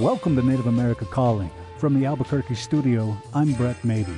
[0.00, 1.50] Welcome to Native America Calling.
[1.76, 4.16] From the Albuquerque studio, I'm Brett Mabey.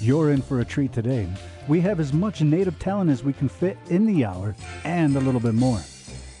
[0.00, 1.28] You're in for a treat today.
[1.68, 5.20] We have as much native talent as we can fit in the hour and a
[5.20, 5.78] little bit more.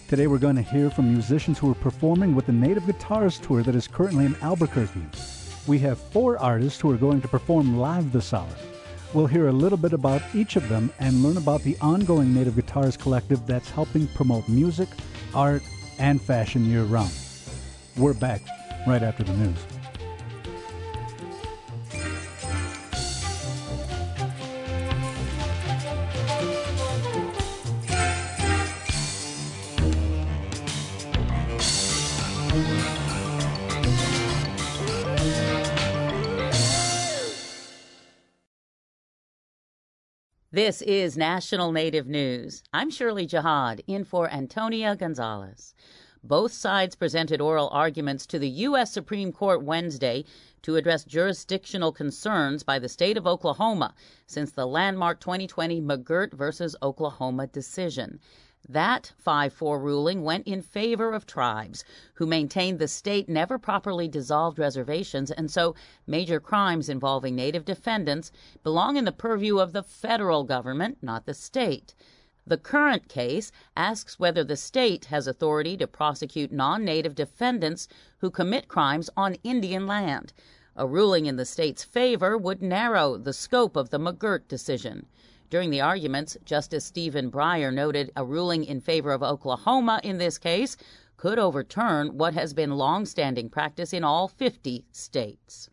[0.08, 3.62] Today we're going to hear from musicians who are performing with the Native Guitars Tour
[3.62, 5.06] that is currently in Albuquerque.
[5.68, 8.56] We have four artists who are going to perform live this hour.
[9.12, 12.56] We'll hear a little bit about each of them and learn about the ongoing Native
[12.56, 14.88] Guitars Collective that's helping promote music,
[15.32, 15.62] art,
[16.00, 17.12] and fashion year round.
[17.96, 18.42] We're back
[18.86, 19.58] right after the news.
[40.50, 42.62] This is National Native News.
[42.72, 45.74] I'm Shirley Jihad, in for Antonia Gonzales.
[46.26, 48.90] Both sides presented oral arguments to the U.S.
[48.90, 50.24] Supreme Court Wednesday
[50.62, 53.92] to address jurisdictional concerns by the state of Oklahoma
[54.26, 58.20] since the landmark 2020 McGirt versus Oklahoma decision.
[58.66, 64.08] That 5 4 ruling went in favor of tribes, who maintained the state never properly
[64.08, 65.74] dissolved reservations, and so
[66.06, 68.32] major crimes involving Native defendants
[68.62, 71.94] belong in the purview of the federal government, not the state.
[72.46, 77.88] The current case asks whether the state has authority to prosecute non Native defendants
[78.18, 80.34] who commit crimes on Indian land.
[80.76, 85.06] A ruling in the state's favor would narrow the scope of the McGirt decision.
[85.48, 90.36] During the arguments, Justice Stephen Breyer noted a ruling in favor of Oklahoma in this
[90.36, 90.76] case
[91.16, 95.70] could overturn what has been long-standing practice in all 50 states.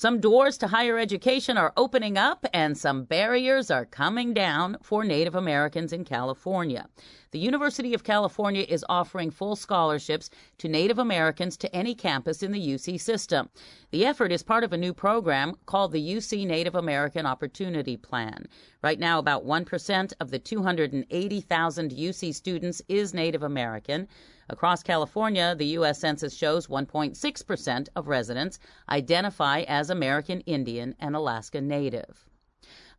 [0.00, 5.02] Some doors to higher education are opening up and some barriers are coming down for
[5.02, 6.86] Native Americans in California.
[7.32, 12.52] The University of California is offering full scholarships to Native Americans to any campus in
[12.52, 13.48] the UC system.
[13.90, 18.46] The effort is part of a new program called the UC Native American Opportunity Plan.
[18.80, 24.06] Right now, about 1% of the 280,000 UC students is Native American.
[24.48, 25.98] Across California, the U.S.
[25.98, 32.28] Census shows 1.6% of residents identify as American Indian and Alaska Native.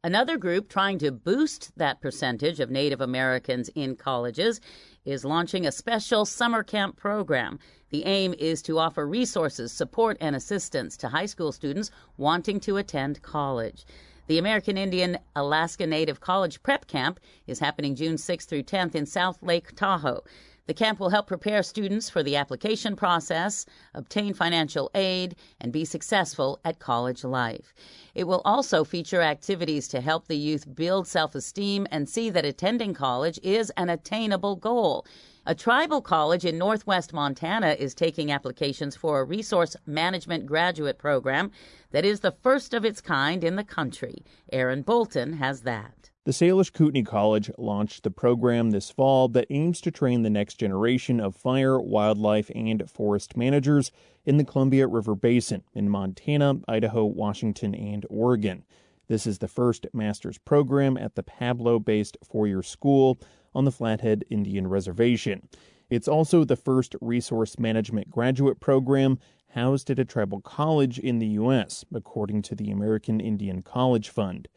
[0.04, 4.60] Another group trying to boost that percentage of Native Americans in colleges
[5.06, 7.58] is launching a special summer camp program.
[7.90, 12.78] The aim is to offer resources, support, and assistance to high school students wanting to
[12.78, 13.86] attend college.
[14.30, 19.08] The American Indian Alaska Native College Prep Camp is happening June 6th through 10th in
[19.08, 20.22] South Lake Tahoe.
[20.68, 25.84] The camp will help prepare students for the application process, obtain financial aid, and be
[25.84, 27.74] successful at college life.
[28.14, 32.46] It will also feature activities to help the youth build self esteem and see that
[32.46, 35.08] attending college is an attainable goal.
[35.46, 41.52] A tribal college in northwest Montana is taking applications for a resource management graduate program
[41.92, 44.24] that is the first of its kind in the country.
[44.52, 46.10] Aaron Bolton has that.
[46.26, 50.56] The Salish Kootenai College launched the program this fall that aims to train the next
[50.56, 53.92] generation of fire, wildlife, and forest managers
[54.26, 58.66] in the Columbia River Basin in Montana, Idaho, Washington, and Oregon.
[59.08, 63.20] This is the first master's program at the Pablo based four year school
[63.54, 65.48] on the Flathead Indian Reservation.
[65.90, 69.18] It's also the first resource management graduate program
[69.50, 74.48] housed at a tribal college in the U.S., according to the American Indian College Fund.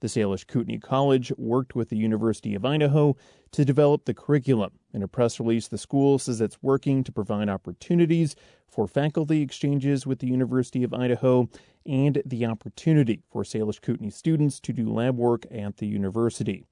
[0.00, 3.16] The Salish Kootenai College worked with the University of Idaho
[3.50, 4.70] to develop the curriculum.
[4.94, 8.36] In a press release, the school says it's working to provide opportunities
[8.68, 11.48] for faculty exchanges with the University of Idaho
[11.84, 16.64] and the opportunity for Salish Kootenai students to do lab work at the university.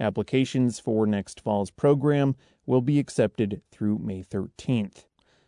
[0.00, 2.34] Applications for next fall's program
[2.66, 5.04] will be accepted through May 13th.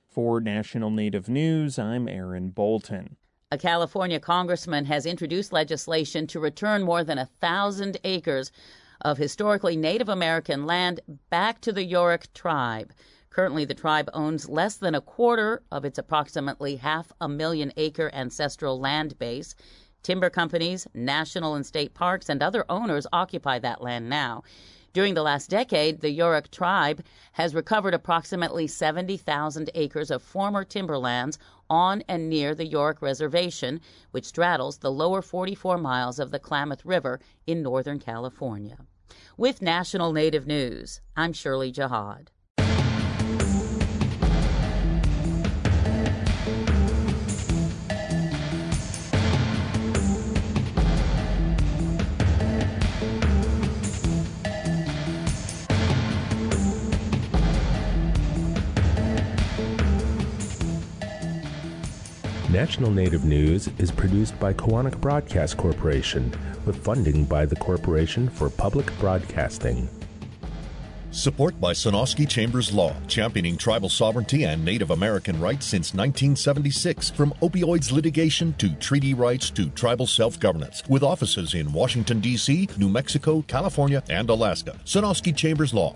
[0.08, 3.16] For National Native News, I'm Aaron Bolton.
[3.50, 8.52] A California congressman has introduced legislation to return more than a thousand acres
[9.00, 12.92] of historically Native American land back to the Yurok tribe.
[13.30, 18.10] Currently, the tribe owns less than a quarter of its approximately half a million acre
[18.14, 19.56] ancestral land base.
[20.04, 24.44] Timber companies, national and state parks, and other owners occupy that land now.
[24.92, 27.02] During the last decade, the Yurok tribe
[27.32, 31.36] has recovered approximately 70,000 acres of former timberlands
[31.68, 33.80] on and near the Yurok Reservation,
[34.12, 38.76] which straddles the lower 44 miles of the Klamath River in Northern California.
[39.36, 42.30] With National Native News, I'm Shirley Jihad.
[62.54, 66.32] National Native News is produced by Koahnic Broadcast Corporation
[66.64, 69.88] with funding by the Corporation for Public Broadcasting.
[71.10, 77.10] Support by Sonosky Chambers Law, championing tribal sovereignty and Native American rights since 1976.
[77.10, 82.68] From opioids litigation to treaty rights to tribal self governance, with offices in Washington, D.C.,
[82.78, 84.78] New Mexico, California, and Alaska.
[84.84, 85.92] Sonosky Chambers Law,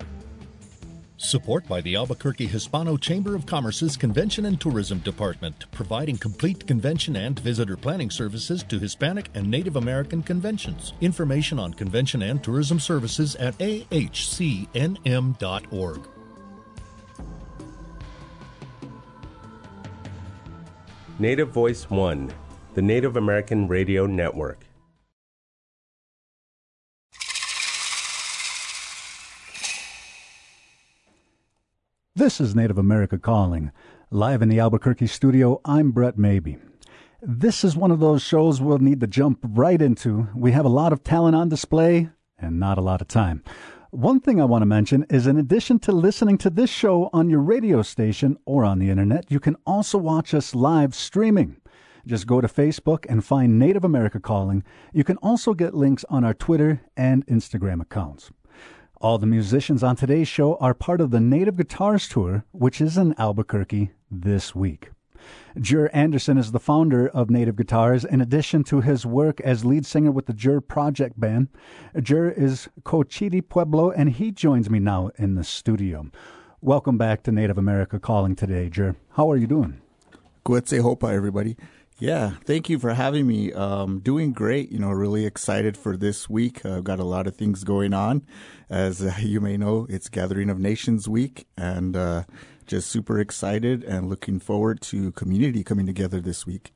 [1.20, 7.16] Support by the Albuquerque Hispano Chamber of Commerce's Convention and Tourism Department, providing complete convention
[7.16, 10.92] and visitor planning services to Hispanic and Native American conventions.
[11.00, 13.98] Information on convention and tourism services at ahcnm.org.
[21.18, 22.32] Native Voice One,
[22.74, 24.67] the Native American Radio Network.
[32.18, 33.70] This is Native America Calling.
[34.10, 36.58] Live in the Albuquerque studio, I'm Brett Mabey.
[37.22, 40.26] This is one of those shows we'll need to jump right into.
[40.34, 43.44] We have a lot of talent on display and not a lot of time.
[43.92, 47.30] One thing I want to mention is in addition to listening to this show on
[47.30, 51.60] your radio station or on the internet, you can also watch us live streaming.
[52.04, 54.64] Just go to Facebook and find Native America Calling.
[54.92, 58.32] You can also get links on our Twitter and Instagram accounts.
[59.00, 62.98] All the musicians on today's show are part of the Native Guitars Tour, which is
[62.98, 64.90] in Albuquerque this week.
[65.56, 69.86] Jer Anderson is the founder of Native Guitars, in addition to his work as lead
[69.86, 71.46] singer with the Jer Project Band.
[72.02, 76.10] Jer is Cochiti Pueblo, and he joins me now in the studio.
[76.60, 78.96] Welcome back to Native America Calling today, Jer.
[79.10, 79.80] How are you doing?
[80.44, 81.56] Guetse Hopa, everybody.
[82.00, 83.52] Yeah, thank you for having me.
[83.52, 84.70] Um, doing great.
[84.70, 86.64] You know, really excited for this week.
[86.64, 88.24] I've got a lot of things going on.
[88.70, 92.24] As uh, you may know, it's Gathering of Nations Week, and uh,
[92.66, 96.72] just super excited and looking forward to community coming together this week.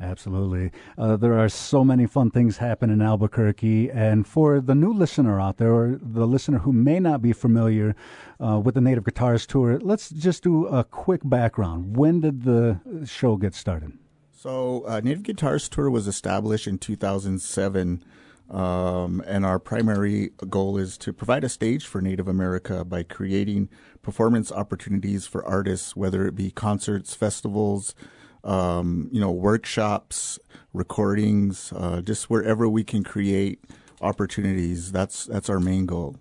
[0.00, 0.70] Absolutely.
[0.96, 3.90] Uh, there are so many fun things happen in Albuquerque.
[3.90, 7.96] And for the new listener out there, or the listener who may not be familiar
[8.38, 11.96] uh, with the Native Guitars Tour, let's just do a quick background.
[11.96, 13.98] When did the show get started?
[14.32, 18.04] So, uh, Native Guitars Tour was established in 2007,
[18.50, 23.68] um, and our primary goal is to provide a stage for Native America by creating
[24.02, 27.94] performance opportunities for artists, whether it be concerts, festivals,
[28.44, 30.38] um, you know, workshops,
[30.72, 33.62] recordings, uh, just wherever we can create
[34.00, 34.92] opportunities.
[34.92, 36.16] That's that's our main goal.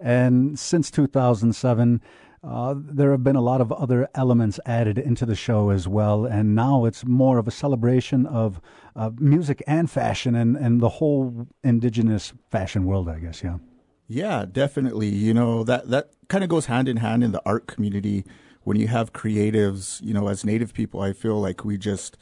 [0.00, 2.00] And since 2007
[2.46, 6.26] uh, there have been a lot of other elements added into the show as well,
[6.26, 8.60] and now it's more of a celebration of
[8.94, 13.42] uh, music and fashion and, and the whole indigenous fashion world, I guess.
[13.42, 13.58] Yeah.
[14.06, 15.08] Yeah, definitely.
[15.08, 18.24] You know that that kind of goes hand in hand in the art community.
[18.62, 22.16] When you have creatives, you know, as Native people, I feel like we just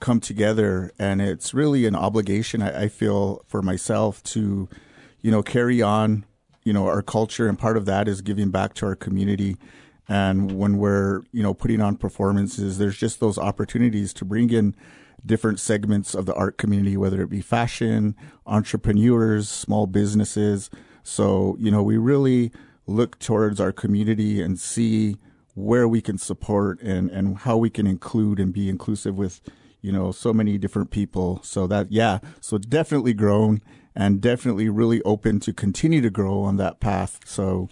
[0.00, 2.62] come together, and it's really an obligation.
[2.62, 4.68] I, I feel for myself to,
[5.20, 6.24] you know, carry on
[6.64, 9.56] you know our culture and part of that is giving back to our community.
[10.08, 14.74] And when we're you know putting on performances there's just those opportunities to bring in
[15.24, 18.16] different segments of the art community whether it be fashion
[18.46, 20.70] entrepreneurs small businesses.
[21.02, 22.52] So you know we really
[22.86, 25.16] look towards our community and see
[25.54, 29.40] where we can support and and how we can include and be inclusive with
[29.80, 31.40] you know so many different people.
[31.42, 33.60] So that yeah so it's definitely grown
[33.94, 37.20] and definitely really open to continue to grow on that path.
[37.24, 37.68] So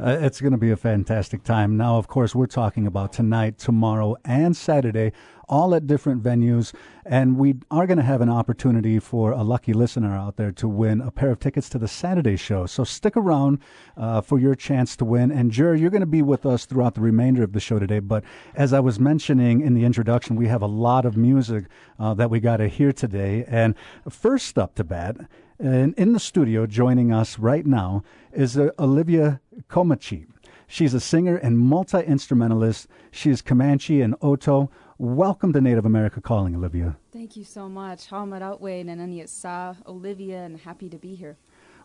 [0.00, 1.76] uh, it's going to be a fantastic time.
[1.76, 5.12] Now, of course, we're talking about tonight, tomorrow, and Saturday,
[5.48, 6.72] all at different venues.
[7.04, 10.66] And we are going to have an opportunity for a lucky listener out there to
[10.66, 12.64] win a pair of tickets to the Saturday show.
[12.64, 13.58] So stick around
[13.96, 15.30] uh, for your chance to win.
[15.30, 17.98] And, Jer, you're going to be with us throughout the remainder of the show today.
[17.98, 21.66] But as I was mentioning in the introduction, we have a lot of music
[21.98, 23.44] uh, that we got to hear today.
[23.46, 23.74] And
[24.08, 25.16] first up to bat,
[25.62, 28.02] and in the studio, joining us right now,
[28.32, 30.26] is uh, Olivia Komahcheet.
[30.66, 32.88] She's a singer and multi instrumentalist.
[33.12, 34.70] She is Comanche and Oto.
[34.98, 36.96] Welcome to Native America Calling, Olivia.
[37.12, 38.08] Thank you so much.
[38.08, 41.36] Hamad Outway and Sa, Olivia, and happy to be here.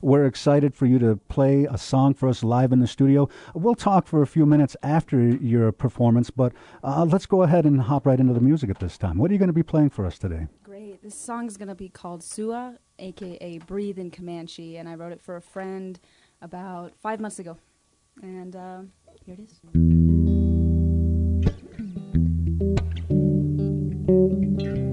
[0.02, 3.30] We're excited for you to play a song for us live in the studio.
[3.54, 6.54] We'll talk for a few minutes after your performance, but
[6.84, 9.18] uh, let's go ahead and hop right into the music at this time.
[9.20, 10.48] What are you going to be playing for us today?
[10.64, 11.04] Great.
[11.04, 15.12] This song is going to be called Sua, aka Breathe in Comanche, and I wrote
[15.12, 16.00] it for a friend
[16.42, 17.58] about five months ago.
[18.22, 18.82] And uh,
[19.25, 19.60] here it is.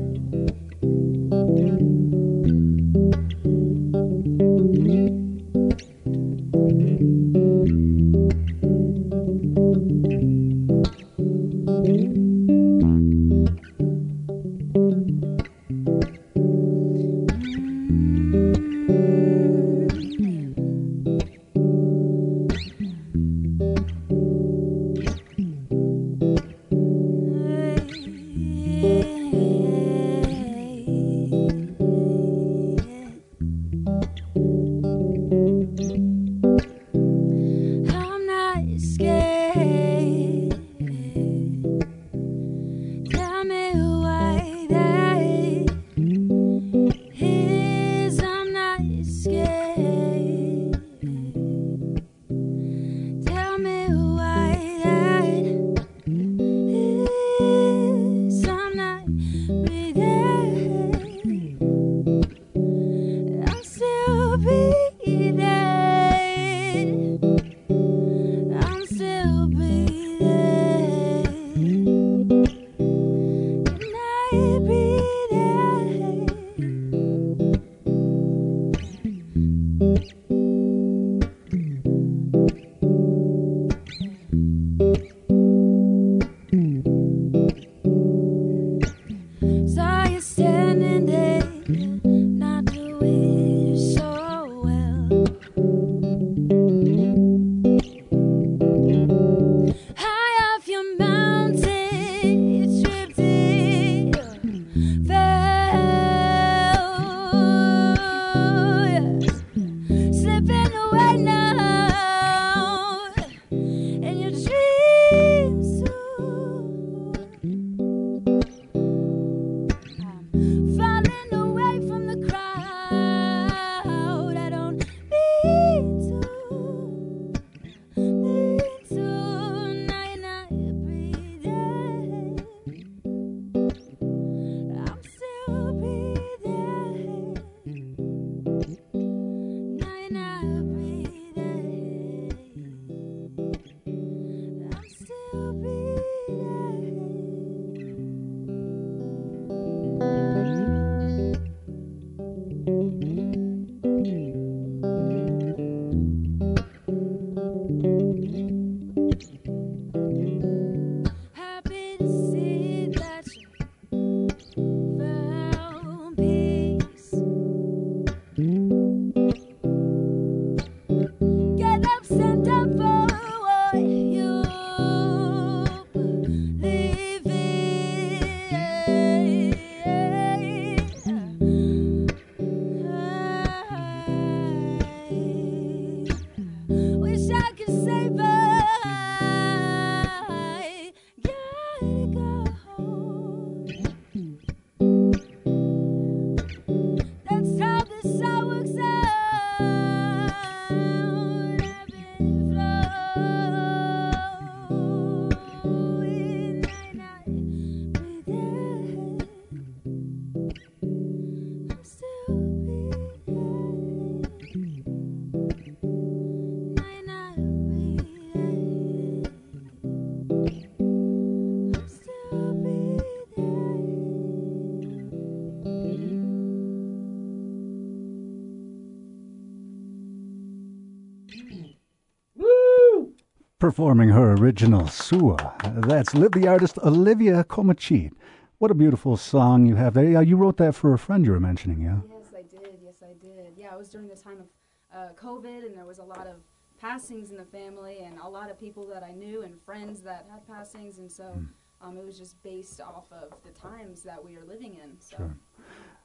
[233.65, 235.55] performing her original Sua.
[235.65, 238.11] That's Live the artist Olivia Komahcheet.
[238.59, 240.05] What a beautiful song you have there.
[240.05, 242.01] Yeah, you wrote that for a friend you were mentioning, yeah?
[242.11, 242.79] Yes, I did.
[242.85, 243.55] Yes, I did.
[243.57, 244.47] Yeah, it was during the time of
[244.95, 246.43] uh, COVID, and there was a lot of
[246.79, 250.27] passings in the family, and a lot of people that I knew and friends that
[250.31, 251.35] had passings, and so
[251.81, 255.01] um, it was just based off of the times that we are living in.
[255.01, 255.17] So.
[255.17, 255.35] Sure.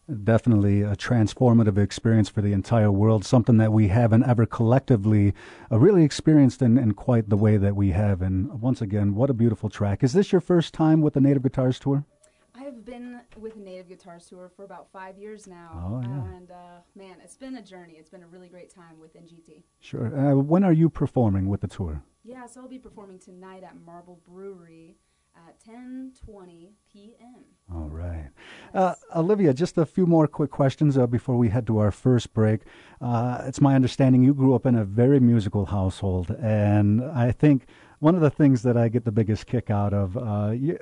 [0.09, 5.35] Definitely a transformative experience for the entire world, something that we haven't ever collectively
[5.71, 8.23] uh, really experienced in, in quite the way that we have.
[8.23, 10.03] And once again, what a beautiful track.
[10.03, 12.05] Is this your first time with the Native Guitars Tour?
[12.55, 15.69] I have been with Native Guitars Tour for about five years now.
[15.75, 16.37] Oh, yeah.
[16.37, 17.93] And uh, man, it's been a journey.
[17.97, 19.61] It's been a really great time with NGT.
[19.79, 20.07] Sure.
[20.07, 22.01] Uh, when are you performing with the tour?
[22.23, 24.97] Yeah, so I'll be performing tonight at Marble Brewery
[25.47, 27.43] at 10:20 p.m.
[27.73, 28.29] All right.
[28.73, 32.33] Uh, Olivia, just a few more quick questions uh, before we head to our first
[32.33, 32.61] break.
[32.99, 37.67] Uh, it's my understanding you grew up in a very musical household, and I think
[37.99, 40.79] one of the things that I get the biggest kick out of, uh, you,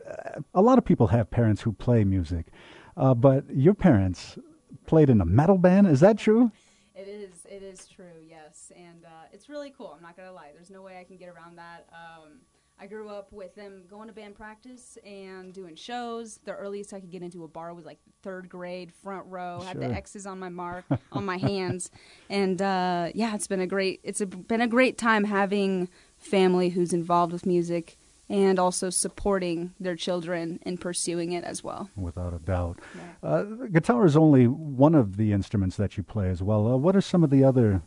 [0.53, 2.47] a lot of people have parents who play music,
[2.95, 4.37] uh, but your parents
[4.85, 5.87] played in a metal band.
[5.87, 6.51] Is that true?
[6.95, 7.45] It is.
[7.45, 8.05] It is true.
[8.27, 9.93] Yes, and uh, it's really cool.
[9.95, 10.51] I'm not gonna lie.
[10.53, 11.87] There's no way I can get around that.
[11.91, 12.39] Um,
[12.79, 16.39] I grew up with them going to band practice and doing shows.
[16.45, 19.61] The earliest I could get into a bar was like third grade, front row.
[19.61, 21.89] Had the X's on my mark on my hands,
[22.29, 23.99] and uh, yeah, it's been a great.
[24.03, 27.97] It's a, been a great time having family who's involved with music
[28.29, 31.89] and also supporting their children in pursuing it as well.
[31.95, 32.79] Without a doubt.
[33.23, 36.67] Uh, guitar is only one of the instruments that you play as well.
[36.67, 37.81] Uh, what are some of the other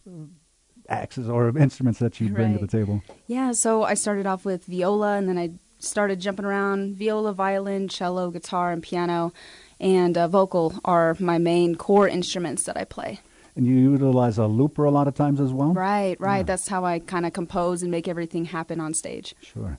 [0.91, 3.03] axes or instruments that you bring to the table?
[3.27, 7.89] Yeah, so I started off with viola and then I started jumping around viola, violin,
[7.89, 9.33] cello, guitar, and piano.
[9.79, 13.21] And uh, vocal are my main core instruments that I play.
[13.57, 15.73] And you utilize a looper a lot of times as well?
[15.73, 16.39] Right, right.
[16.39, 16.43] Yeah.
[16.45, 19.35] That's how I kind of compose and make everything happen on stage.
[19.41, 19.79] Sure.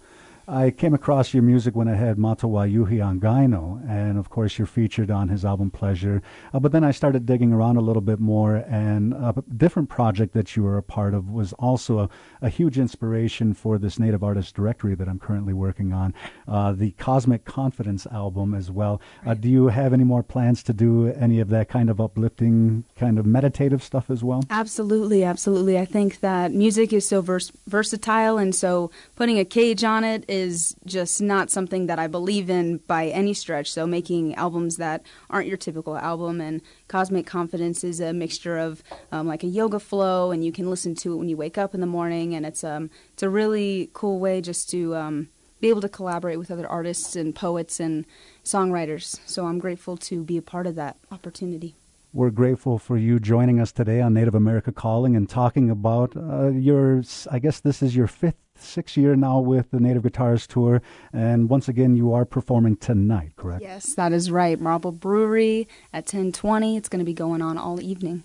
[0.51, 4.57] I came across your music when I had Mato Wayuhi on Gaino, and of course
[4.57, 6.21] you're featured on his album Pleasure.
[6.53, 10.33] Uh, but then I started digging around a little bit more, and a different project
[10.33, 12.09] that you were a part of was also a,
[12.41, 16.13] a huge inspiration for this Native Artist Directory that I'm currently working on,
[16.49, 18.99] uh, the Cosmic Confidence album as well.
[19.25, 22.83] Uh, do you have any more plans to do any of that kind of uplifting,
[22.97, 24.43] kind of meditative stuff as well?
[24.49, 25.79] Absolutely, absolutely.
[25.79, 30.25] I think that music is so vers- versatile, and so putting a cage on it
[30.27, 30.40] is
[30.85, 33.71] just not something that I believe in by any stretch.
[33.71, 38.83] So making albums that aren't your typical album, and Cosmic Confidence is a mixture of
[39.11, 41.73] um, like a yoga flow, and you can listen to it when you wake up
[41.73, 45.29] in the morning, and it's um it's a really cool way just to um,
[45.59, 48.05] be able to collaborate with other artists and poets and
[48.43, 49.19] songwriters.
[49.25, 51.75] So I'm grateful to be a part of that opportunity.
[52.13, 56.49] We're grateful for you joining us today on Native America Calling and talking about uh,
[56.49, 60.81] your, I guess this is your fifth, sixth year now with the Native Guitars Tour.
[61.13, 63.61] And once again, you are performing tonight, correct?
[63.61, 64.59] Yes, that is right.
[64.59, 66.77] Marble Brewery at 1020.
[66.77, 68.23] It's going to be going on all evening.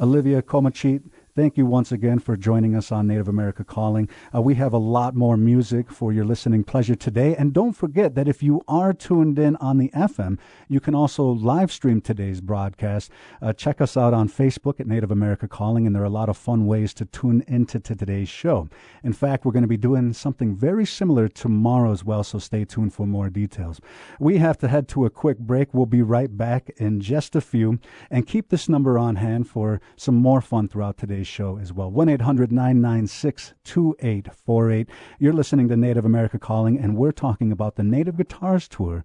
[0.00, 1.02] Olivia Komahcheet,
[1.38, 4.08] thank you once again for joining us on Native America Calling.
[4.34, 7.36] Uh, we have a lot more music for your listening pleasure today.
[7.36, 11.22] And don't forget that if you are tuned in on the FM, you can also
[11.22, 13.12] live stream today's broadcast.
[13.40, 16.28] Uh, check us out on Facebook at Native America Calling, and there are a lot
[16.28, 18.68] of fun ways to tune into to today's show.
[19.04, 22.64] In fact, we're going to be doing something very similar tomorrow as well, so stay
[22.64, 23.80] tuned for more details.
[24.18, 25.72] We have to head to a quick break.
[25.72, 27.78] We'll be right back in just a few,
[28.10, 31.90] and keep this number on hand for some more fun throughout today's show as well.
[31.90, 34.88] 1 800 996 2848.
[35.18, 39.04] You're listening to Native America Calling, and we're talking about the Native Guitars Tour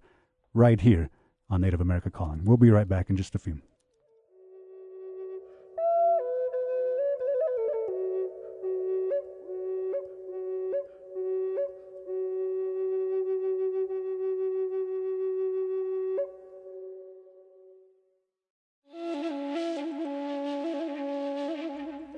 [0.54, 1.10] right here
[1.50, 2.46] on Native America Calling.
[2.46, 3.62] We'll be right back in just a few.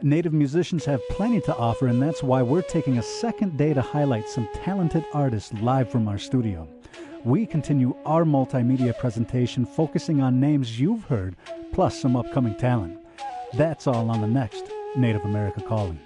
[0.06, 3.82] Native musicians have plenty to offer, and that's why we're taking a second day to
[3.82, 6.68] highlight some talented artists live from our studio.
[7.24, 11.36] We continue our multimedia presentation focusing on names you've heard,
[11.74, 13.00] plus some upcoming talent.
[13.54, 16.00] That's all on the next Native America Calling.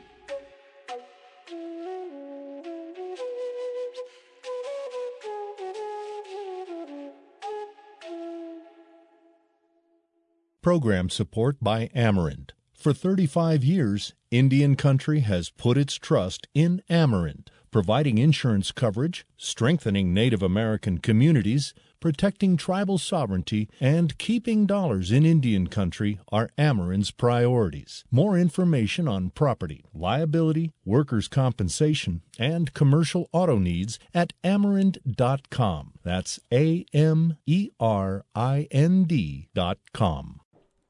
[10.62, 12.51] Program support by Amerind.
[12.79, 20.13] For 35 years, Indian country has put its trust in Amerind, providing insurance coverage, strengthening
[20.13, 28.05] Native American communities, protecting tribal sovereignty, and keeping dollars in Indian country are Amerind's priorities.
[28.11, 35.95] More information on property, liability, workers' compensation, and commercial auto needs at Amerind.com.
[36.05, 40.39] That's A M E R I N D.com.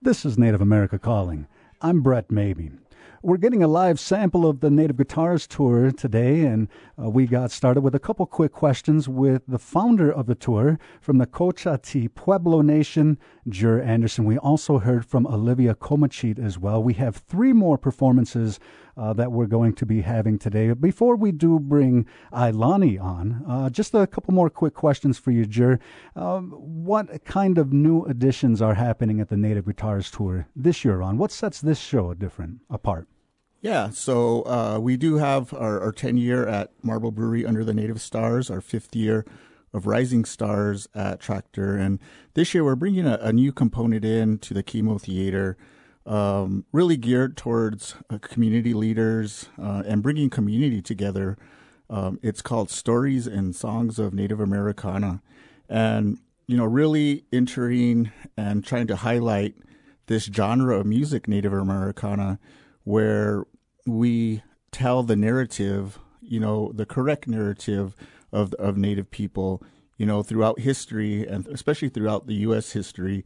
[0.03, 1.47] This is Native America Calling.
[1.81, 2.73] I'm Brett Mabey.
[3.23, 6.67] We're getting a live sample of the Native Guitars Tour today, and
[7.01, 10.77] uh, we got started with a couple quick questions with the founder of the tour
[10.99, 14.25] from the Cochiti Pueblo Nation, Jer Anderson.
[14.25, 16.83] We also heard from Olivia Komahcheet as well.
[16.83, 18.59] We have three more performances
[18.99, 20.73] uh, that we're going to be having today.
[20.73, 25.45] Before we do bring Ailani on, uh, just a couple more quick questions for you,
[25.45, 25.79] Jer.
[26.15, 31.01] Um, what kind of new additions are happening at the Native Guitars Tour this year
[31.01, 31.17] on?
[31.17, 33.07] What sets this show different, apart?
[33.61, 37.73] Yeah, so uh, we do have our, our 10 year at Marble Brewery under the
[37.73, 39.25] Native Stars, our fifth year
[39.73, 41.75] of Rising Stars at Tractor.
[41.75, 41.99] And
[42.33, 45.57] this year we're bringing a, a new component in to the KiMo Theater,
[46.09, 51.37] um, really geared towards uh, community leaders uh, and bringing community together.
[51.89, 55.21] Um, it's called Stories and Songs of Native Americana.
[55.69, 56.17] And,
[56.47, 59.55] you know, really entering and trying to highlight
[60.07, 62.39] this genre of music, Native Americana
[62.83, 63.45] where
[63.85, 64.41] we
[64.71, 67.95] tell the narrative, you know, the correct narrative
[68.31, 69.61] of of Native people,
[69.97, 72.71] you know, throughout history and especially throughout the U.S.
[72.71, 73.23] history.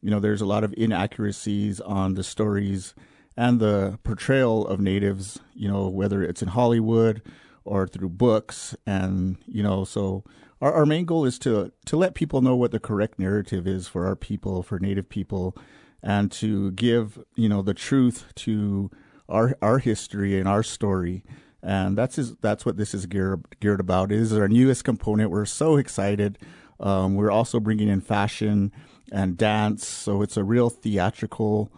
[0.00, 2.94] You know, there's a lot of inaccuracies on the stories
[3.36, 5.38] and the portrayal of natives.
[5.54, 7.22] You know, whether it's in Hollywood
[7.64, 10.24] or through books, and you know, so
[10.60, 13.88] our, our main goal is to to let people know what the correct narrative is
[13.88, 15.56] for our people, for Native people,
[16.02, 18.90] and to give you know the truth to
[19.28, 21.24] our our history and our story.
[21.60, 24.12] And that's is, that's what this is geared geared about.
[24.12, 25.30] It is our newest component.
[25.30, 26.38] We're so excited.
[26.80, 28.72] Um, we're also bringing in fashion
[29.12, 31.72] and dance so it's a real theatrical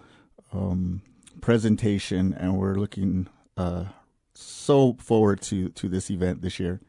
[0.52, 1.02] um,
[1.40, 3.84] presentation and we're looking uh,
[4.34, 6.80] so forward to to this event this year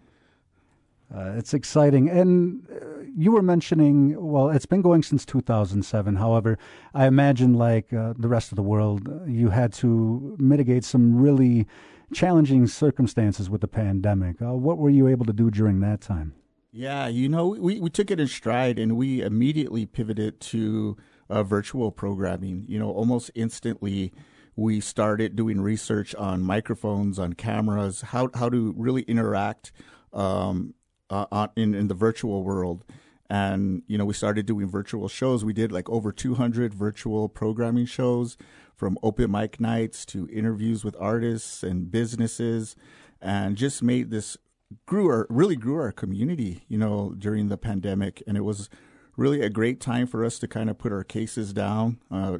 [1.14, 2.10] uh, it's exciting.
[2.10, 6.16] And uh, you were mentioning, well, it's been going since 2007.
[6.16, 6.58] However,
[6.94, 11.18] I imagine, like uh, the rest of the world, uh, you had to mitigate some
[11.18, 11.68] really
[12.14, 14.42] challenging circumstances with the pandemic.
[14.42, 16.34] Uh, what were you able to do during that time?
[16.72, 20.96] Yeah, you know, we, we took it in stride and we immediately pivoted to
[21.30, 22.66] uh, virtual programming.
[22.68, 24.14] You know, almost instantly
[24.56, 29.74] we started doing research on microphones, on cameras, how, how to really interact
[30.14, 30.74] um,
[31.10, 32.86] uh, in in the virtual world
[33.30, 37.86] and you know we started doing virtual shows we did like over 200 virtual programming
[37.86, 38.38] shows
[38.76, 42.76] from open mic nights to interviews with artists and businesses
[43.22, 44.38] and just made this
[44.86, 48.70] grew our really grew our community you know during the pandemic and it was
[49.18, 52.38] really a great time for us to kind of put our cases down uh,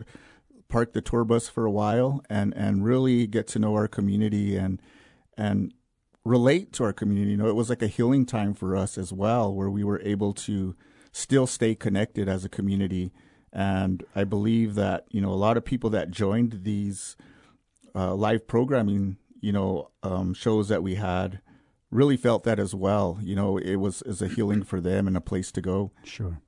[0.70, 4.56] park the tour bus for a while and and really get to know our community
[4.56, 4.82] and
[5.38, 5.74] and
[6.24, 7.32] relate to our community.
[7.32, 10.02] You know, it was like a healing time for us as well, where we were
[10.02, 10.76] able to
[11.12, 13.12] still stay connected as a community.
[13.52, 17.18] And I believe that you know a lot of people that joined these
[17.94, 21.42] uh, live programming, you know, um, shows that we had
[21.92, 23.20] really felt that as well.
[23.22, 25.92] You know, it was as a healing for them and a place to go.
[26.04, 26.42] Sure.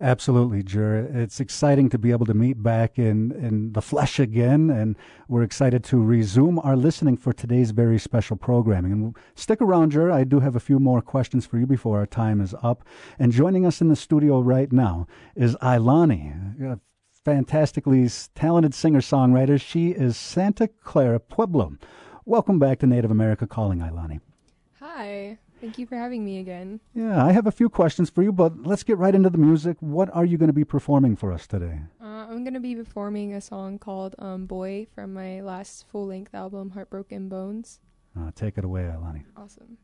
[0.00, 1.08] Absolutely, Jer.
[1.12, 4.96] It's exciting to be able to meet back in, in the flesh again, and
[5.28, 8.92] we're excited to resume our listening for today's very special programming.
[8.92, 10.10] And stick around, Jer.
[10.10, 12.82] I do have a few more questions for you before our time is up.
[13.18, 16.80] And joining us in the studio right now is Ailani, a
[17.24, 19.60] fantastically talented singer songwriter.
[19.60, 21.74] She is Santa Clara Pueblo.
[22.24, 24.20] Welcome back to Native America Calling, Ailani.
[24.92, 25.38] Hi.
[25.60, 26.80] Thank you for having me again.
[26.94, 29.76] Yeah, I have a few questions for you, but let's get right into the music.
[29.80, 31.80] What are you going to be performing for us today?
[32.02, 36.06] Uh, I'm going to be performing a song called um, Boy from my last full
[36.06, 37.78] length album, Heartbroken Bones.
[38.18, 39.24] Uh, take it away, Ailani.
[39.36, 39.76] Awesome.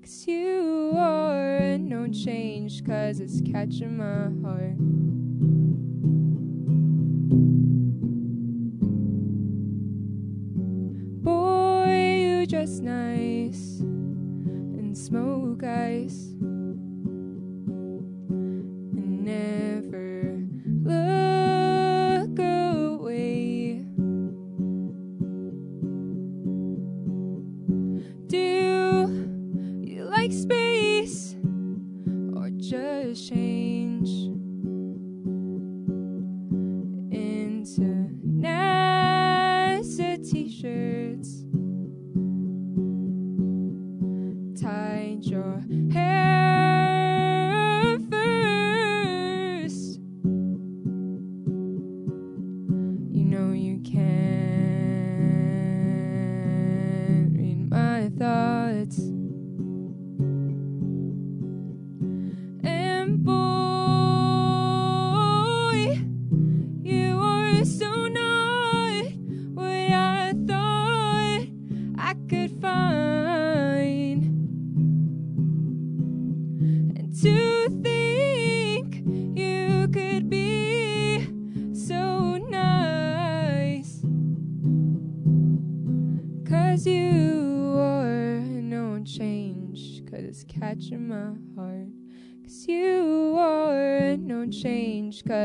[0.00, 4.78] Cause you are and no change, cause it's catching my heart.
[11.22, 16.23] Boy, you dress nice and smoke ice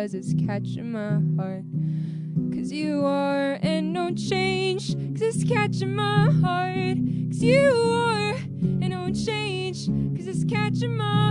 [0.09, 1.63] cause it's catching my heart.
[2.51, 6.97] Cause you are and no change, cause it's catching my heart.
[7.29, 9.85] Cause you are and no change,
[10.17, 11.28] cause it's catching my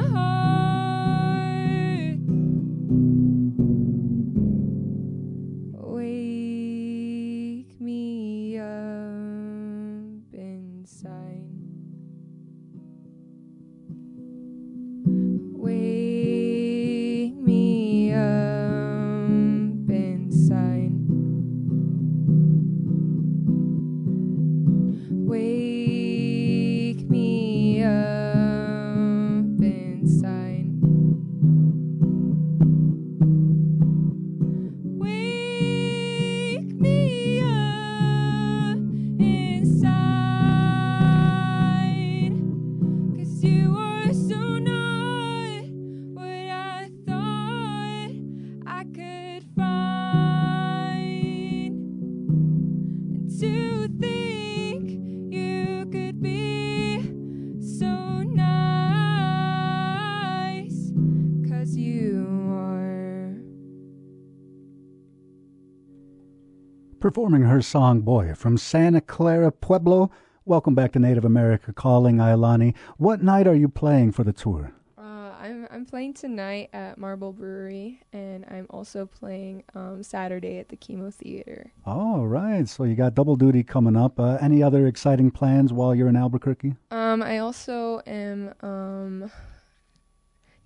[67.18, 70.08] Performing her song Boy from Santa Clara Pueblo.
[70.44, 72.76] Welcome back to Native America Calling, Ailani.
[72.96, 74.70] What night are you playing for the tour?
[74.96, 80.68] Uh, I'm I'm playing tonight at Marble Brewery, and I'm also playing um, Saturday at
[80.68, 81.72] the KiMo Theater.
[81.84, 84.20] All right, so you got double duty coming up.
[84.20, 86.76] Uh, any other exciting plans while you're in Albuquerque?
[86.92, 89.28] Um, I also am um,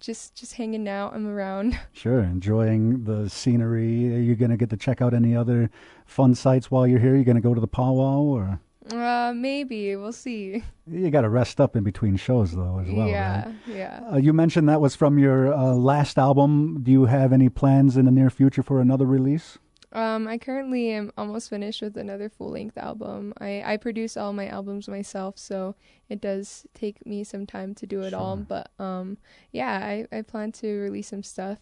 [0.02, 1.14] just just hanging out.
[1.14, 1.78] I'm around.
[1.92, 4.14] Sure, enjoying the scenery.
[4.14, 5.70] Are you going to get to check out any other
[6.04, 7.14] fun sites while you're here?
[7.14, 8.60] You going to go to the powwow or?
[8.90, 10.64] Uh, maybe we'll see.
[10.90, 13.06] You got to rest up in between shows, though, as well.
[13.06, 13.54] yeah, right?
[13.68, 14.00] yeah.
[14.12, 16.80] Uh, you mentioned that was from your uh, last album.
[16.82, 19.58] Do you have any plans in the near future for another release?
[19.92, 23.34] Um, I currently am almost finished with another full length album.
[23.38, 25.74] I, I produce all my albums myself, so
[26.08, 28.36] it does take me some time to do it all.
[28.36, 29.18] But um,
[29.52, 31.58] yeah, I, I plan to release some stuff.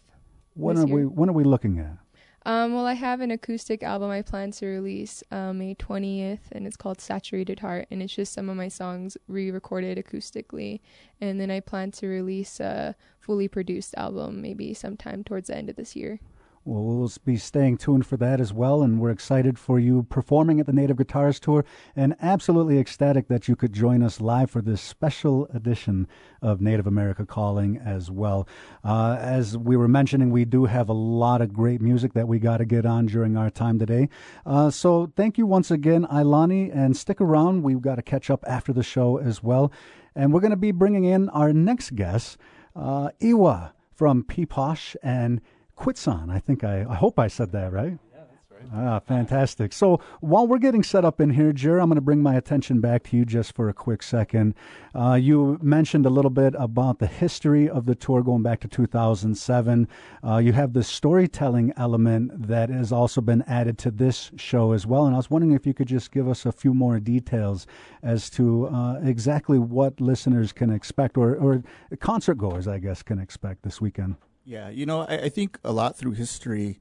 [0.53, 1.01] When are we?
[1.01, 1.09] year.
[1.09, 1.97] When are we looking at?
[2.43, 6.65] Um, well, I have an acoustic album I plan to release um, May 20th, and
[6.65, 10.79] it's called Saturated Heart, and it's just some of my songs re recorded acoustically.
[11.19, 15.69] And then I plan to release a fully produced album maybe sometime towards the end
[15.69, 16.19] of this year.
[16.63, 20.59] Well, we'll be staying tuned for that as well, and we're excited for you performing
[20.59, 24.61] at the Native Guitars Tour, and absolutely ecstatic that you could join us live for
[24.61, 26.07] this special edition
[26.39, 28.47] of Native America Calling as well.
[28.83, 32.37] Uh, as we were mentioning, we do have a lot of great music that we
[32.37, 34.07] got to get on during our time today.
[34.45, 37.63] Uh, so thank you once again, Ailani, and stick around.
[37.63, 39.71] We've got to catch up after the show as well,
[40.15, 42.37] and we're going to be bringing in our next guest,
[42.75, 45.41] uh, Iwa from Peeposh and
[45.81, 46.29] Quechan.
[46.29, 47.97] I think I, I hope I said that right.
[48.13, 48.69] Yeah, that's right.
[48.71, 49.73] Ah, fantastic.
[49.73, 52.81] So while we're getting set up in here, Jer, I'm going to bring my attention
[52.81, 54.53] back to you just for a quick second.
[54.93, 58.67] Uh, you mentioned a little bit about the history of the tour going back to
[58.67, 59.87] 2007.
[60.23, 64.85] Uh, you have the storytelling element that has also been added to this show as
[64.85, 65.07] well.
[65.07, 67.65] And I was wondering if you could just give us a few more details
[68.03, 71.63] as to uh, exactly what listeners can expect or, or
[71.99, 74.17] concert goers, I guess, can expect this weekend.
[74.43, 76.79] Yeah, you know, I, I think a lot through history,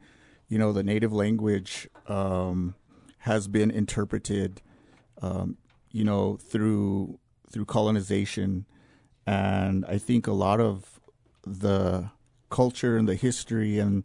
[0.48, 2.74] you know, the native language um,
[3.18, 4.62] has been interpreted,
[5.20, 5.56] um,
[5.90, 7.18] you know, through
[7.50, 8.64] through colonization,
[9.26, 11.00] and I think a lot of
[11.44, 12.10] the
[12.48, 14.04] culture and the history and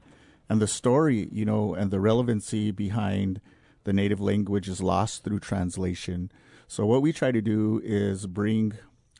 [0.50, 3.40] and the story, you know, and the relevancy behind
[3.86, 6.32] the native language is lost through translation.
[6.68, 8.74] So what we try to do is bring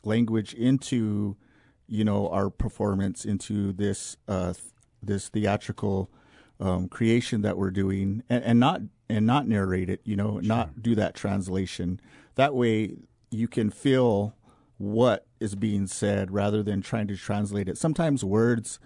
[0.04, 1.36] language into
[1.88, 4.54] you know our performance into this uh,
[5.02, 6.10] this theatrical
[6.58, 10.00] um, creation that we're doing, and, and, not and not narrate it.
[10.04, 10.42] You know, sure.
[10.42, 12.00] not do that translation.
[12.34, 12.96] That way,
[13.30, 14.34] you can feel
[14.78, 17.78] what is being said rather than trying to translate it.
[17.78, 18.78] Sometimes words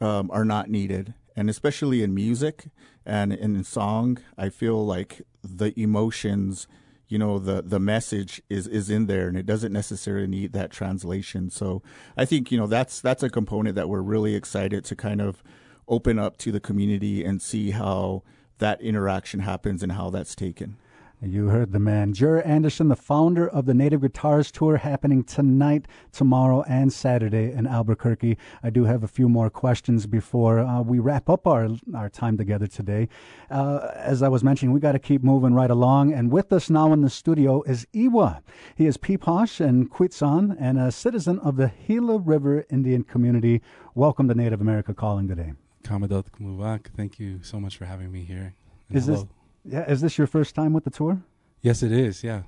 [0.00, 2.66] um, are not needed, and especially in music
[3.04, 6.66] and in song, I feel like the emotions
[7.10, 10.70] you know the the message is is in there and it doesn't necessarily need that
[10.70, 11.50] translation.
[11.50, 11.82] So
[12.16, 15.42] i think you know that's that's a component that we're really excited to kind of
[15.88, 18.22] open up to the community and see how
[18.58, 20.76] that interaction happens and how that's taken
[21.22, 22.14] you heard the man.
[22.14, 27.66] Jer Anderson, the founder of the Native Guitars Tour, happening tonight, tomorrow, and Saturday in
[27.66, 28.38] Albuquerque.
[28.62, 32.38] I do have a few more questions before uh, we wrap up our, our time
[32.38, 33.08] together today.
[33.50, 36.14] Uh, as I was mentioning, we got to keep moving right along.
[36.14, 38.42] And with us now in the studio is Iwa.
[38.74, 43.60] He is Piipaash and Quechan and a citizen of the Gila River Indian community.
[43.94, 45.52] Welcome to Native America Calling today.
[45.84, 46.86] Kamadot Kumuvak.
[46.96, 48.54] Thank you so much for having me here.
[48.88, 49.18] And is hello.
[49.18, 49.28] this
[49.64, 51.22] yeah, is this your first time with the tour?
[51.60, 52.24] Yes, it is.
[52.24, 52.42] Yeah.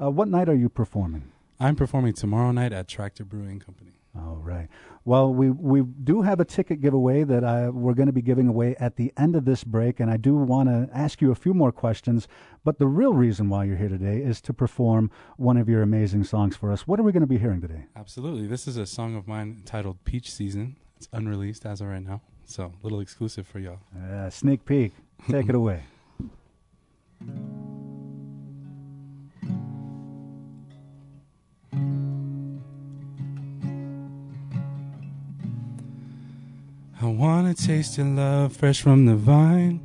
[0.00, 1.30] Uh, what night are you performing?
[1.58, 3.92] I'm performing tomorrow night at Tractor Brewing Company.
[4.16, 4.68] All right.
[5.04, 8.48] Well, we we do have a ticket giveaway that I, we're going to be giving
[8.48, 11.34] away at the end of this break, and I do want to ask you a
[11.36, 12.26] few more questions.
[12.64, 16.24] But the real reason why you're here today is to perform one of your amazing
[16.24, 16.88] songs for us.
[16.88, 17.84] What are we going to be hearing today?
[17.94, 18.46] Absolutely.
[18.48, 22.20] This is a song of mine entitled "Peach Season." It's unreleased as of right now,
[22.44, 23.78] so a little exclusive for y'all.
[23.96, 24.92] Uh, sneak peek.
[25.28, 25.84] Take it away.
[37.02, 39.80] I wanna taste your love fresh from the vine.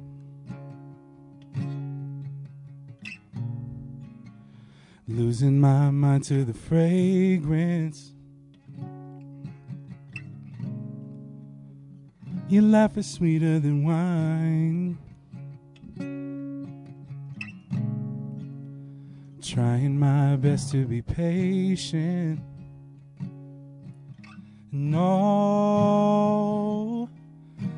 [5.07, 8.11] Losing my mind to the fragrance.
[12.49, 14.97] Your laugh is sweeter than wine.
[19.55, 22.41] Trying my best to be patient.
[24.69, 24.99] No,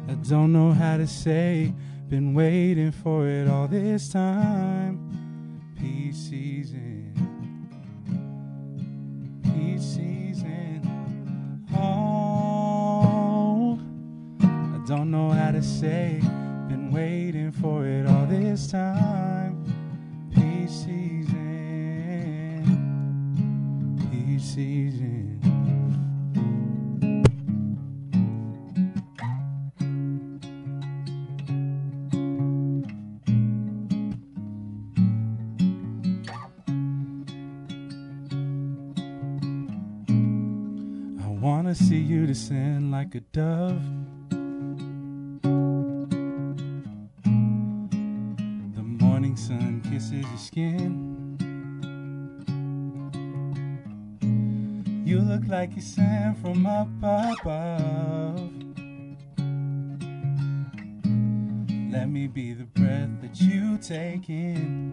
[0.09, 1.71] I don't know how to say.
[2.09, 4.97] Been waiting for it all this time.
[5.79, 7.13] Peace season.
[9.43, 10.81] Peace season.
[11.77, 13.77] Oh,
[14.41, 16.21] I don't know how to say.
[16.69, 19.63] Been waiting for it all this time.
[20.33, 21.66] Peace season.
[24.39, 25.39] Season.
[41.19, 43.81] I wanna see you descend like a dove.
[48.75, 50.96] The morning sun kisses your skin.
[55.47, 58.51] Like you sent from up above.
[61.89, 64.86] Let me be the breath that you take in.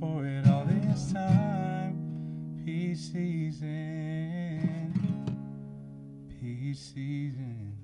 [0.00, 2.62] for it all this time.
[2.64, 4.94] Peace season,
[6.40, 7.76] peace season.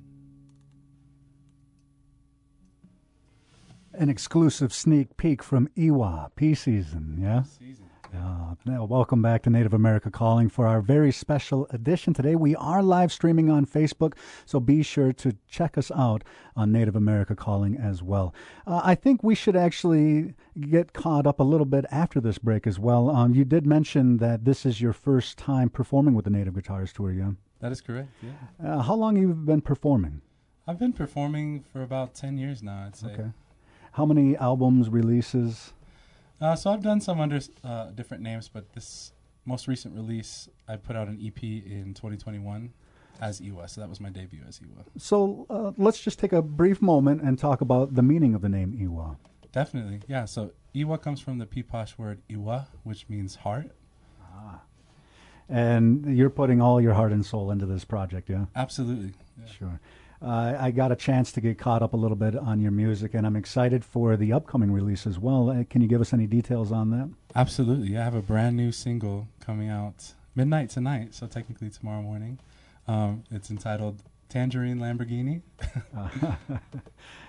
[3.93, 6.31] An exclusive sneak peek from Iwa.
[6.37, 7.43] peace season, yeah?
[7.43, 7.89] Season.
[8.17, 12.35] Uh, now, welcome back to Native America Calling for our very special edition today.
[12.35, 16.25] We are live streaming on Facebook, so be sure to check us out
[16.55, 18.35] on Native America Calling as well.
[18.67, 22.67] Uh, I think we should actually get caught up a little bit after this break
[22.67, 23.11] as well.
[23.11, 26.93] Um, you did mention that this is your first time performing with the Native Guitars
[26.93, 27.33] Tour, yeah?
[27.61, 28.09] That is correct.
[28.23, 28.77] Yeah.
[28.79, 30.23] Uh, how long have you been performing?
[30.67, 32.85] I've been performing for about ten years now.
[32.87, 33.09] I'd say.
[33.09, 33.31] Okay.
[33.93, 35.73] How many albums, releases?
[36.41, 39.13] Uh, so I've done some under uh, different names, but this
[39.47, 42.73] most recent release, I put out an EP in 2021
[43.21, 43.69] as Iwa.
[43.69, 44.85] So that was my debut as Iwa.
[44.99, 48.49] So uh, let's just take a brief moment and talk about the meaning of the
[48.49, 49.17] name Iwa.
[49.53, 50.27] Definitely, yeah.
[50.27, 53.71] So Iwa comes from the Piipaash word Iwa, which means heart.
[54.23, 54.61] Ah.
[55.49, 58.47] And you're putting all your heart and soul into this project, yeah?
[58.55, 59.15] Absolutely.
[59.39, 59.53] Yeah.
[59.53, 59.81] Sure.
[60.23, 63.13] Uh, I got a chance to get caught up a little bit on your music,
[63.15, 65.51] and I'm excited for the upcoming release as well.
[65.51, 67.11] Uh, can you give us any details on that?
[67.35, 67.97] Absolutely.
[67.99, 72.39] I have a brand new single coming out midnight tonight, so technically tomorrow morning.
[72.89, 75.43] Um, it's entitled Tangerine Lamborghini.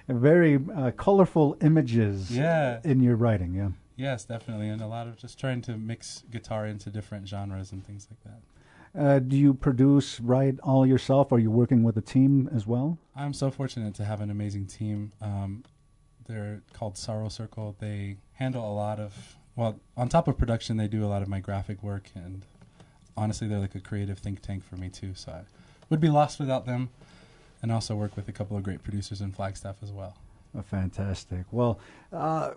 [0.07, 2.79] Very uh, colorful images Yeah.
[2.83, 3.69] in your writing, yeah.
[3.97, 7.85] Yes, definitely, and a lot of just trying to mix guitar into different genres and
[7.85, 8.41] things like that.
[8.97, 11.31] Uh, do you produce, write all yourself?
[11.31, 12.97] Are you working with a team as well?
[13.15, 15.11] I'm so fortunate to have an amazing team.
[15.21, 15.63] Um,
[16.27, 17.75] they're called Sorrow Circle.
[17.79, 21.27] They handle a lot of well, on top of production, they do a lot of
[21.27, 22.45] my graphic work, and
[23.17, 25.13] honestly, they're like a creative think tank for me too.
[25.15, 25.41] So I
[25.89, 26.89] would be lost without them,
[27.63, 30.15] and also work with a couple of great producers in Flagstaff as well.
[30.57, 31.45] Oh, fantastic.
[31.51, 31.79] Well,
[32.11, 32.51] uh,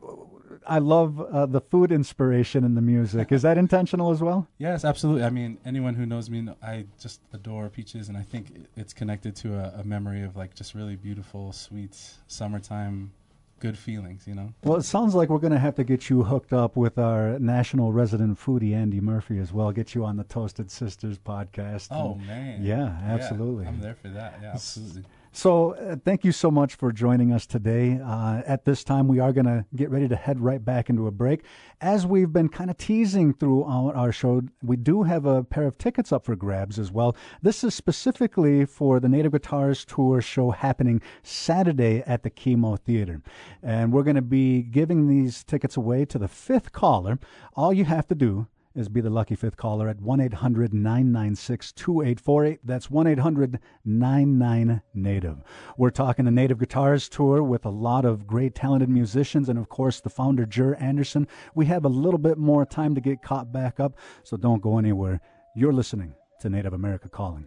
[0.66, 3.30] I love uh, the food inspiration in the music.
[3.30, 4.46] Is that intentional as well?
[4.59, 5.24] Yes, absolutely.
[5.24, 9.36] I mean, anyone who knows me, I just adore peaches, and I think it's connected
[9.36, 11.96] to a, a memory of like just really beautiful, sweet
[12.26, 13.12] summertime,
[13.59, 14.26] good feelings.
[14.26, 14.53] You know.
[14.64, 17.38] Well, it sounds like we're going to have to get you hooked up with our
[17.38, 19.72] national resident foodie, Andi Murphy, as well.
[19.72, 21.88] Get you on the Toasted Sisters podcast.
[21.90, 22.64] Oh And- man.
[22.64, 23.66] Yeah, absolutely.
[23.66, 24.38] I'm there for that.
[24.42, 25.05] Yeah, absolutely.
[25.33, 28.01] So, uh, thank you so much for joining us today.
[28.05, 31.07] Uh, at this time, we are going to get ready to head right back into
[31.07, 31.45] a break.
[31.81, 35.68] As we've been kind of teasing through our, our show, we do have a pair
[35.68, 37.14] of tickets up for grabs as well.
[37.43, 43.22] This is specifically for the Native Guitars Tour show happening Saturday at the KiMo Theater.
[43.62, 47.20] And we're going to be giving these tickets away to the fifth caller.
[47.55, 51.73] All you have to do is be the lucky fifth caller at 1 800 996
[51.73, 52.61] 2848.
[52.64, 55.39] That's 1 800 99 Native.
[55.77, 59.68] We're talking the Native Guitars Tour with a lot of great talented musicians and, of
[59.68, 61.27] course, the founder, Jer Anderson.
[61.55, 64.79] We have a little bit more time to get caught back up, so don't go
[64.79, 65.21] anywhere.
[65.57, 67.47] You're listening to Native America Calling.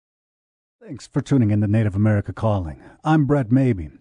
[0.83, 2.81] Thanks for tuning in to Native America Calling.
[3.03, 3.91] I'm Brett Mabey.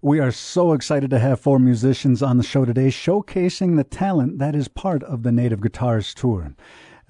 [0.00, 4.38] We are so excited to have four musicians on the show today showcasing the talent
[4.38, 6.54] that is part of the Native Guitars Tour.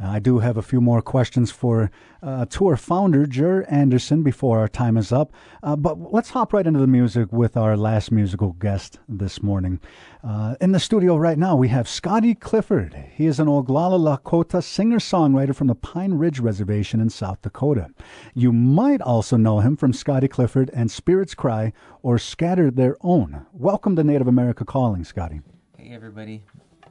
[0.02, 1.90] I do have a few more questions for
[2.22, 5.32] uh, tour founder Jer Anderson before our time is up.
[5.62, 9.78] Uh, but let's hop right into the music with our last musical guest this morning.
[10.24, 12.96] Uh, in the studio right now, we have Scotty Clifford.
[13.14, 17.88] He is an Oglala Lakota singer songwriter from the Pine Ridge Reservation in South Dakota.
[18.34, 23.44] You might also know him from Scotty Clifford and Spirits Cry or Scatter Their Own.
[23.52, 25.42] Welcome to Native America Calling, Scotty.
[25.76, 26.42] Hey everybody,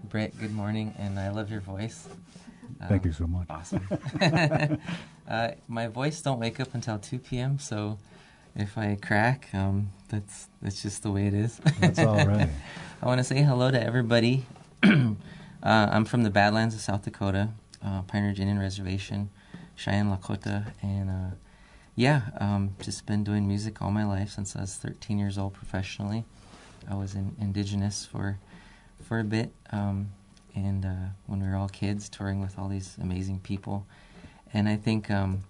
[0.09, 0.37] Brett.
[0.39, 2.07] Good morning, and I love your voice.
[2.87, 3.47] Thank you so much.
[3.49, 3.87] Awesome.
[5.27, 7.59] uh, my voice don't wake up until 2 p.m.
[7.59, 7.97] So
[8.55, 11.59] if I crack, um, that's that's just the way it is.
[11.79, 12.49] That's all right.
[13.01, 14.45] I want to say hello to everybody.
[14.83, 15.13] uh,
[15.63, 17.49] I'm from the Badlands of South Dakota,
[17.83, 19.29] uh, Pine Ridge Indian Reservation,
[19.75, 21.35] Cheyenne Lakota, and uh,
[21.95, 25.53] yeah, um, just been doing music all my life since I was 13 years old
[25.53, 26.25] professionally.
[26.89, 28.37] I was in indigenous for
[29.03, 30.11] for a bit, um,
[30.55, 33.85] and uh, when we were all kids, touring with all these amazing people,
[34.53, 35.43] and I think um,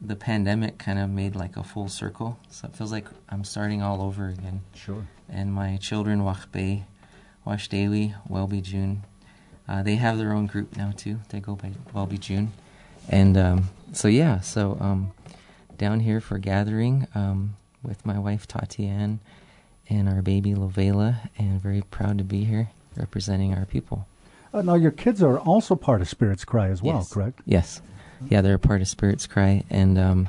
[0.00, 2.38] the pandemic kind of made like a full circle.
[2.50, 4.62] So it feels like I'm starting all over again.
[4.74, 5.06] Sure.
[5.28, 6.84] And my children, Wachbe,
[7.46, 9.04] Washdewi, Welby June,
[9.68, 11.20] uh, they have their own group now too.
[11.28, 12.52] They go by Welby June.
[13.08, 15.12] And um, so, yeah, so um,
[15.78, 19.20] down here for gathering um, with my wife, Tatiane,
[19.88, 24.06] and our baby, Lovela, and very proud to be here representing our people.
[24.54, 27.12] Uh, now, your kids are also part of Spirits Cry as well, Yes.
[27.12, 27.40] correct?
[27.46, 27.80] Yes,
[28.28, 30.28] yeah, they're a part of Spirits Cry, and um,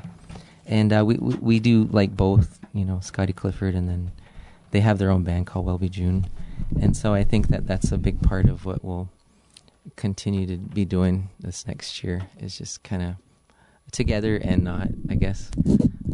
[0.66, 4.12] and uh, we, we we do like both, you know, Scotty Clifford, and then
[4.70, 6.26] they have their own band called Welby June,
[6.80, 9.10] and so I think that that's a big part of what we'll
[9.96, 13.14] continue to be doing this next year is just kind of
[13.92, 15.50] together and not, I guess.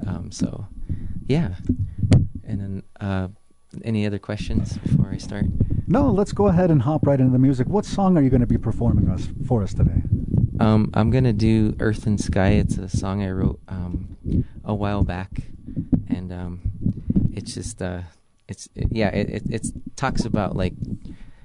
[0.06, 0.66] Um, so,
[1.28, 1.54] yeah,
[2.44, 3.28] and then uh,
[3.84, 5.44] any other questions before I start?
[5.90, 7.66] No, let's go ahead and hop right into the music.
[7.66, 10.02] What song are you going to be performing us for us today?
[10.60, 14.16] Um, I'm gonna do "Earth and Sky." It's a song I wrote um,
[14.64, 15.30] a while back,
[16.06, 16.60] and um,
[17.32, 18.02] it's just uh,
[18.46, 19.66] it's it, yeah, it, it
[19.96, 20.74] talks about like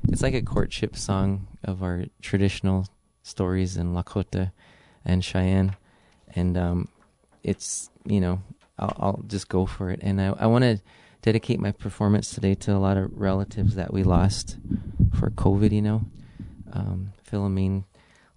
[0.09, 2.87] it's like a courtship song of our traditional
[3.23, 4.51] stories in Lakota
[5.03, 5.75] and Cheyenne,
[6.35, 6.89] and um,
[7.41, 8.43] it's you know
[8.77, 10.79] I'll, I'll just go for it, and I I want to
[11.25, 14.57] dedicate my performance today to a lot of relatives that we lost
[15.19, 15.71] for COVID.
[15.71, 16.01] You know,
[16.71, 17.83] um, Philomene.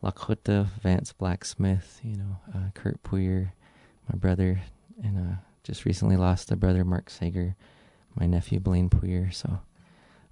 [0.02, 3.50] Lakota, Vance Blacksmith, you know, uh, Kurt Puyer,
[4.08, 4.60] my brother,
[5.02, 7.56] and uh, just recently lost a brother, Mark Sager,
[8.14, 9.34] my nephew, Blaine Puyer.
[9.34, 9.58] So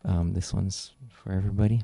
[0.05, 1.83] um, this one's for everybody.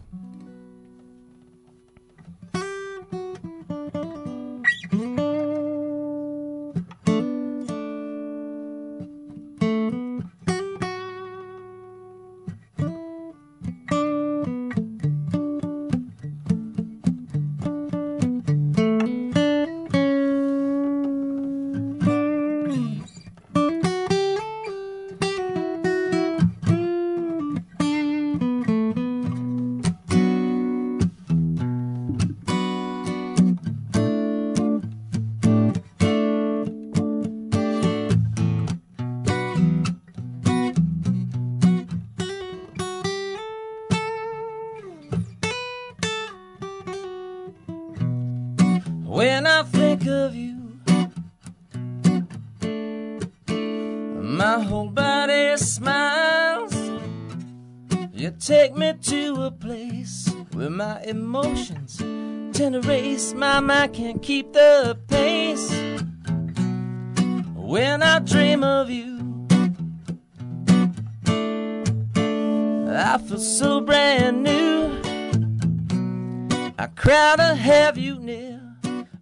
[63.62, 65.70] My can't keep the pace.
[67.54, 69.46] When I dream of you,
[72.90, 74.90] I feel so brand new.
[76.76, 78.60] I cry to have you near,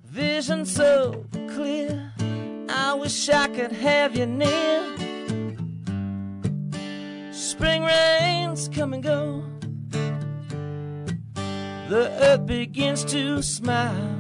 [0.05, 2.11] vision so clear.
[2.71, 4.83] I wish I could have you near.
[7.31, 9.45] Spring rains come and go.
[11.91, 14.20] The earth begins to smile.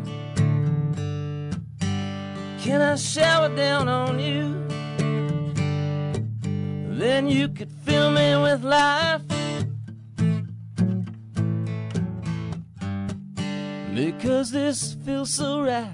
[2.62, 4.66] Can I shower down on you?
[6.98, 9.22] Then you could fill me with life.
[13.94, 15.90] Because this feels so right.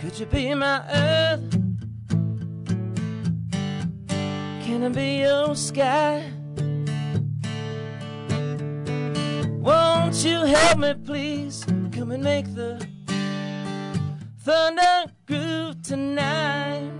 [0.00, 1.50] Could you be my earth?
[4.64, 6.32] Can I be your sky?
[9.60, 11.64] Won't you help me, please?
[11.92, 12.84] Come and make the
[14.42, 16.90] thunder groove tonight.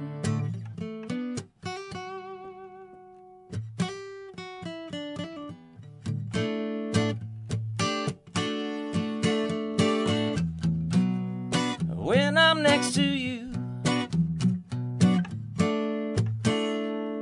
[11.89, 13.51] When I'm next to you,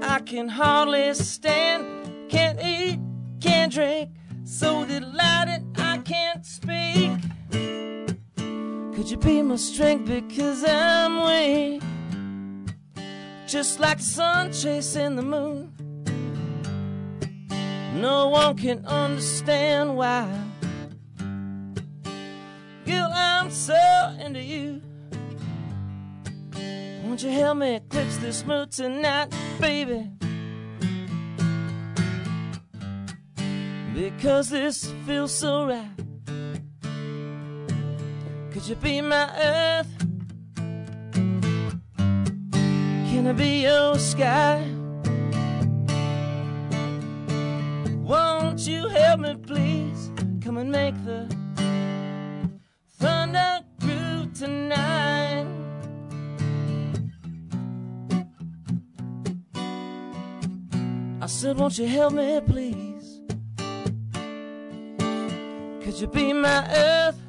[0.03, 2.99] I can hardly stand, can't eat,
[3.41, 4.11] can't drink,
[4.43, 7.28] so delighted I can't speak.
[8.99, 11.81] Could you be my strength because I'm weak?
[13.47, 15.73] Just like the sun chasing the moon.
[17.95, 20.27] No one can understand why.
[22.87, 24.83] Girl, I'm so into you.
[27.05, 30.11] Won't you help me eclipse this mood tonight, baby?
[33.95, 35.98] Because this feels so right.
[38.59, 39.87] Could you be my earth?
[43.09, 44.67] Can I be your sky?
[48.03, 50.11] Won't you help me, please?
[50.43, 51.33] Come and make the
[52.99, 55.47] thunder groove tonight.
[61.23, 63.21] I said, won't you help me, please?
[65.81, 67.28] Could you be my earth?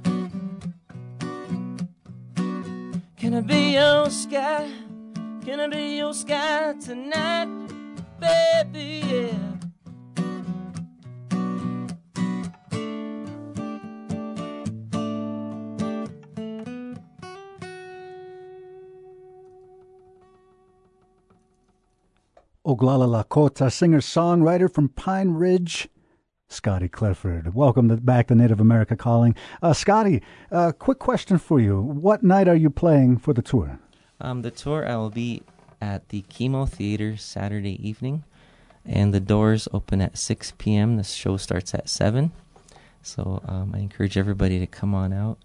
[3.30, 4.68] Can I be your sky?
[5.46, 7.46] Can I be your sky tonight,
[8.20, 9.04] baby?
[9.06, 9.28] Yeah.
[22.66, 25.88] Oglala Lakota, singer songwriter from Pine Ridge,
[26.50, 27.54] Scotty Clifford.
[27.54, 29.36] Welcome to, back to Native America Calling.
[29.62, 31.80] Uh, Scotty, uh, quick question for you.
[31.80, 33.80] What night are you playing for the tour?
[34.20, 35.44] Um, the tour, I will be
[35.80, 38.24] at the KiMo Theater Saturday evening,
[38.84, 40.98] and the doors open at 6 p.m.
[40.98, 42.32] The show starts at 7.
[43.04, 45.38] So um, I encourage everybody to come on out.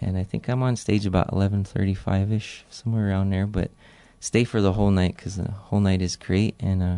[0.00, 3.46] And I think I'm on stage about 11:35 ish, somewhere around there.
[3.46, 3.70] But
[4.20, 6.56] stay for the whole night because the whole night is great.
[6.60, 6.96] And uh,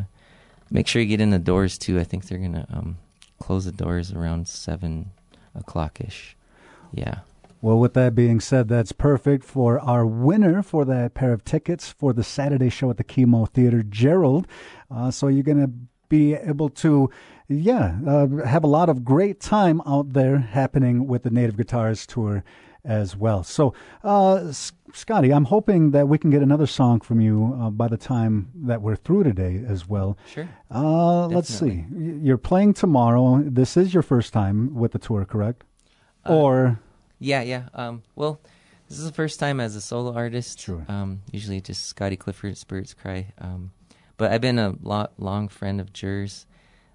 [0.71, 2.01] make sure you get in the doors too.
[2.01, 2.97] I think they're gonna um,
[3.45, 5.11] close the doors around seven
[5.55, 6.35] o'clock ish.
[6.93, 7.19] Yeah.
[7.61, 11.91] Well, with that being said, that's perfect for our winner for that pair of tickets
[11.91, 14.47] for the Saturday show at the KiMo Theater, Gerald.
[14.91, 15.71] Uh, so you're going to
[16.09, 17.11] be able to,
[17.49, 22.07] yeah, uh, have a lot of great time out there happening with the Native Guitars
[22.07, 22.45] Tour
[22.83, 23.43] as well.
[23.43, 24.53] So, uh,
[24.95, 28.51] Scotty, I'm hoping that we can get another song from you uh, by the time
[28.55, 30.17] that we're through today as well.
[30.29, 30.49] Sure.
[30.71, 31.85] Uh, let's see.
[31.93, 33.43] You're playing tomorrow.
[33.45, 35.65] This is your first time with the tour, correct?
[36.25, 36.81] Uh, or
[37.19, 37.69] Yeah, yeah.
[37.75, 38.41] Um, well,
[38.89, 40.61] this is the first time as a solo artist.
[40.61, 40.85] Sure.
[40.89, 43.33] Um, usually just Scotty Clifford, Spirits Cry.
[43.39, 43.73] Um,
[44.17, 46.47] but I've been a lot, long friend of Jers.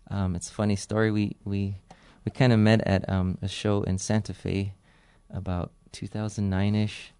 [0.09, 1.11] Um, it's a funny story.
[1.11, 1.75] We we
[2.23, 4.73] we kind of met at um, a show in Santa Fe
[5.29, 7.13] about 2009 ish,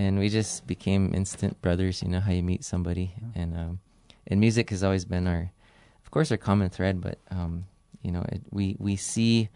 [0.00, 2.02] and we just became instant brothers.
[2.02, 3.80] You know how you meet somebody, and um,
[4.26, 5.52] and music has always been our,
[6.02, 7.02] of course, our common thread.
[7.02, 7.66] But um,
[8.02, 9.50] you know, it, we we see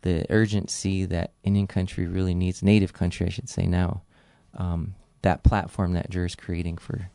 [0.00, 4.02] the urgency that Indian country really needs, Native country, I should say now,
[4.54, 7.10] um, that platform that Jer's creating for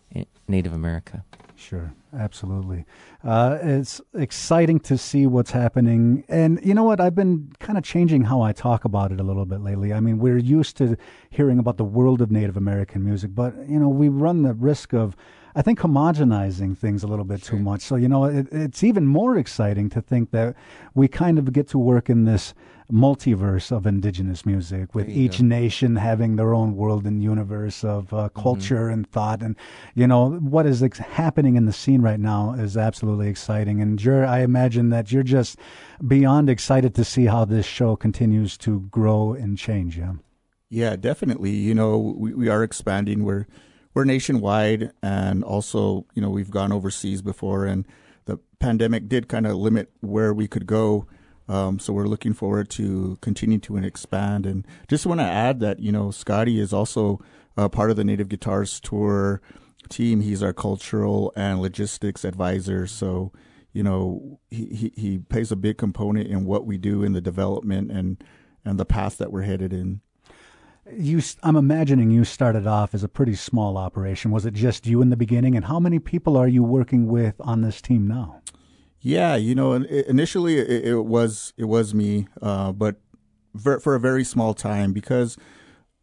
[0.48, 1.24] Native America.
[1.56, 2.86] Sure, absolutely.
[3.24, 6.24] Uh, it's exciting to see what's happening.
[6.28, 7.00] And you know what?
[7.00, 9.94] I've been kind of changing how I talk about it a little bit lately.
[9.94, 10.98] I mean, we're used to
[11.30, 14.94] hearing about the world of Native American music, but, you know, we run the risk
[14.94, 15.16] of,
[15.54, 17.82] I think, homogenizing things a little bit too much.
[17.82, 20.56] So, you know, it, it's even more exciting to think that
[20.96, 22.56] we kind of get to work in this
[22.92, 25.46] multiverse of indigenous music with each go.
[25.46, 28.42] nation having their own world and universe of uh, Mm-hmm.
[28.42, 29.56] culture and thought and
[29.96, 34.04] you know what is ex- happening in the scene right now is absolutely exciting and
[34.04, 35.58] you're, i imagine that you're just
[36.06, 40.14] beyond excited to see how this show continues to grow and change yeah
[40.70, 41.52] Yeah, definitely.
[41.52, 43.24] You know, we, we are expanding.
[43.26, 43.46] We're
[43.94, 47.86] we're nationwide, and also, you know, we've gone overseas before, and
[48.24, 51.08] the pandemic did kind of limit where we could go.
[51.52, 54.46] Um, so we're looking forward to continue to expand.
[54.46, 57.20] And just want to add that you know, Scotty is also
[57.58, 59.42] uh, part of the Native Guitars Tour
[59.90, 60.22] team.
[60.22, 62.88] He's our cultural and logistics advisor.
[62.88, 63.32] So
[63.74, 67.22] you know, he, he, he plays a big component in what we do in the
[67.22, 68.24] development and
[68.64, 70.02] and the path that we're headed in.
[70.92, 75.02] you i'm imagining you started off as a pretty small operation was it just you
[75.02, 78.42] in the beginning and how many people are you working with on this team now
[79.02, 82.98] Yeah, you know, initially it, it was it was me, uh, but
[83.56, 85.38] ver- for a very small time because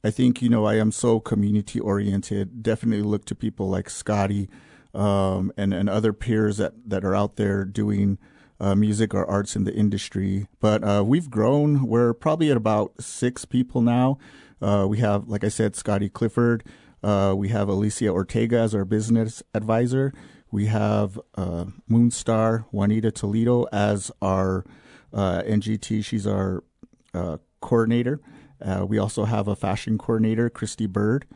[0.02, 2.62] I think you know I am so community oriented.
[2.62, 4.48] Definitely look to people like Scotty
[4.94, 8.18] um, and and other peers that that are out there doing
[8.58, 10.48] uh, music or arts in the industry.
[10.58, 11.86] But uh, we've grown.
[11.86, 14.18] We're probably at about six people now.
[14.60, 16.64] Uh, we have, like I said, Scotty Clifford.
[17.00, 20.12] Uh, we have Alicia Ortega as our business advisor.
[20.50, 24.64] We have uh, Moonstar Juanita Toledo as our
[25.12, 26.04] uh, NGT.
[26.04, 26.64] She's our
[27.12, 28.20] uh, coordinator.
[28.60, 31.26] Uh, we also have a fashion coordinator, Christy Bird,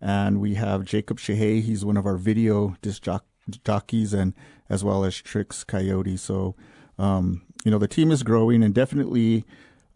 [0.00, 1.62] and we have Jacob Shahey.
[1.62, 3.26] He's one of our video disc jock-
[3.64, 4.34] jockeys, and
[4.68, 6.16] as well as Trix Coyote.
[6.16, 6.54] So,
[6.98, 9.44] um, you know, the team is growing, and definitely,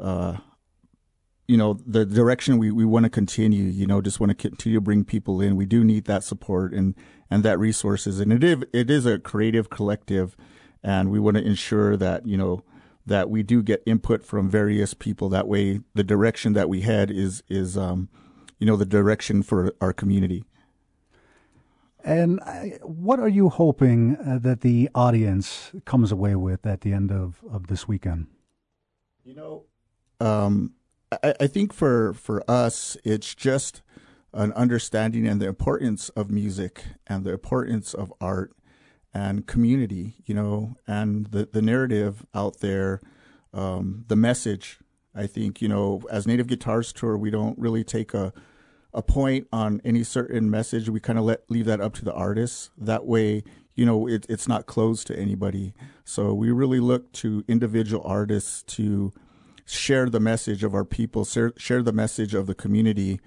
[0.00, 0.38] uh,
[1.46, 3.64] you know, the direction we, we want to continue.
[3.64, 5.56] You know, just want to continue to bring people in.
[5.56, 6.96] We do need that support and
[7.32, 10.36] and that resources, and it is it is a creative collective,
[10.82, 12.62] and we want to ensure that you know
[13.06, 15.30] that we do get input from various people.
[15.30, 18.10] That way, the direction that we head is is um,
[18.58, 20.44] you know the direction for our community.
[22.04, 26.92] And I, what are you hoping uh, that the audience comes away with at the
[26.92, 28.26] end of, of this weekend?
[29.24, 29.64] You know,
[30.20, 30.74] um,
[31.22, 33.80] I, I think for for us, it's just
[34.32, 38.52] an understanding and the importance of music and the importance of art,
[39.14, 43.00] and community, you know, and the, the narrative out there,
[43.52, 44.78] um, the message.
[45.14, 48.32] I think, you know, as Native Guitars Tour, we don't really take a,
[48.94, 50.88] a point on any certain message.
[50.88, 52.70] We kind of let leave that up to the artists.
[52.78, 55.74] That way, you know, it, it's not closed to anybody.
[56.04, 59.12] So we really look to individual artists to
[59.66, 63.20] share the message of our people, share, share the message of the community.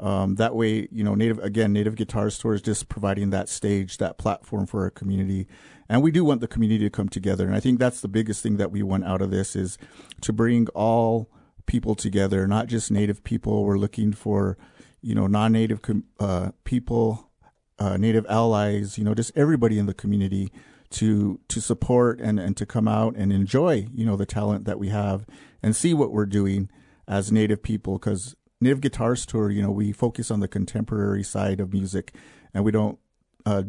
[0.00, 3.98] Um, that way, you know, native again, Native Guitars Tour is just providing that stage,
[3.98, 5.46] that platform for our community,
[5.90, 7.46] and we do want the community to come together.
[7.46, 9.76] And I think that's the biggest thing that we want out of this is
[10.22, 11.28] to bring all
[11.66, 13.64] people together, not just Native people.
[13.64, 14.56] We're looking for,
[15.02, 17.30] you know, non-Native com- uh, people,
[17.78, 20.50] uh, Native allies, you know, just everybody in the community
[20.90, 24.78] to to support and and to come out and enjoy, you know, the talent that
[24.78, 25.26] we have
[25.62, 26.70] and see what we're doing
[27.06, 31.60] as Native people because Native Guitars Tour, you know, we focus on the contemporary side
[31.60, 32.14] of music,
[32.52, 32.98] and we don't
[33.46, 33.62] uh,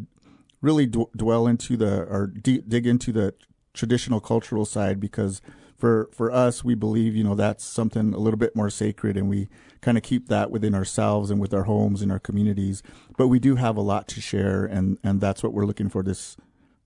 [0.61, 3.33] really d- dwell into the or d- dig into the
[3.73, 5.41] traditional cultural side because
[5.77, 9.29] for for us, we believe you know that's something a little bit more sacred, and
[9.29, 9.47] we
[9.79, 12.83] kind of keep that within ourselves and with our homes and our communities.
[13.17, 16.03] But we do have a lot to share, and and that's what we're looking for
[16.03, 16.35] this,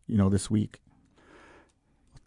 [0.08, 0.80] you know, this week.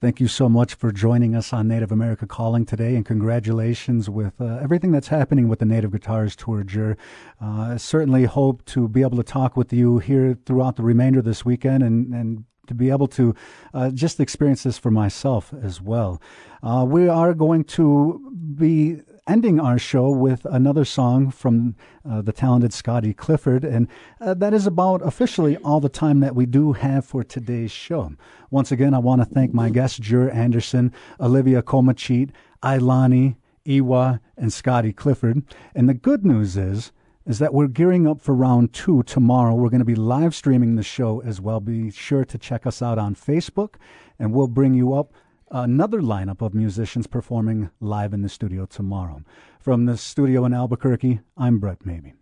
[0.01, 4.41] Thank you so much for joining us on Native America Calling today, and congratulations with
[4.41, 6.97] uh, everything that's happening with the Native Guitars Tour, Jer.
[7.43, 11.19] Uh, I certainly hope to be able to talk with you here throughout the remainder
[11.19, 13.35] of this weekend and, and to be able to
[13.75, 16.23] uh, just experience this for myself as well.
[16.63, 18.21] Uh, we are going to
[18.55, 21.77] be ending our show with another song from
[22.09, 23.87] uh, the talented Scotty Clifford, and
[24.21, 28.13] uh, that is about officially all the time that we do have for today's show.
[28.51, 32.31] Once again, I want to thank my guests, Jer Anderson, Olivia Komahcheet,
[32.63, 33.37] Ailani,
[33.69, 35.43] Iwa, and Scotty Clifford.
[35.75, 36.91] And the good news is,
[37.27, 39.55] is that we're gearing up for round two tomorrow.
[39.55, 41.61] We're going to be live streaming the show as well.
[41.61, 43.75] Be sure to check us out on Facebook,
[44.19, 45.13] and we'll bring you up
[45.51, 49.23] another lineup of musicians performing live in the studio tomorrow.
[49.61, 52.15] From the studio in Albuquerque, I'm Brett Mabey.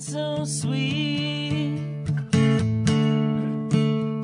[0.00, 2.06] So sweet.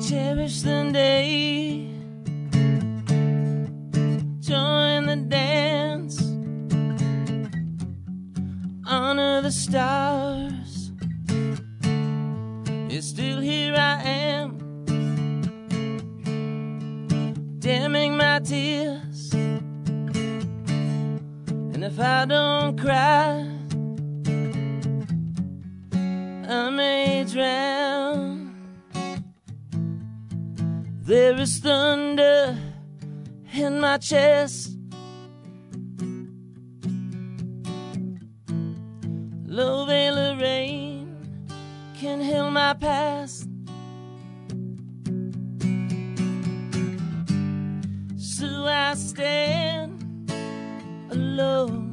[0.01, 1.89] Cherish the day.
[4.39, 6.21] Join the dance.
[8.85, 10.44] Honor the stars.
[18.45, 19.33] Tears.
[21.73, 23.49] And if I don't cry,
[26.47, 28.55] I may drown.
[31.01, 32.57] There is thunder
[33.53, 34.77] in my chest.
[39.47, 41.17] Low veil of rain
[41.95, 43.44] can heal my past.
[48.95, 50.31] I stand
[51.11, 51.91] alone.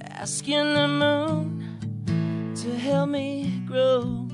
[0.00, 4.27] asking the moon to help me grow.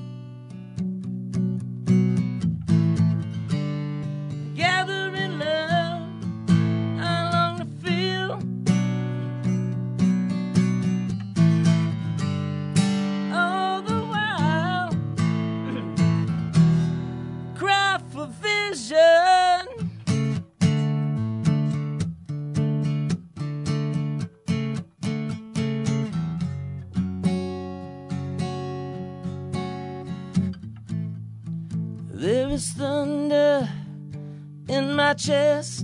[35.25, 35.81] Chest.